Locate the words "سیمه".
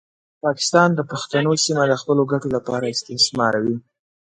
1.65-1.83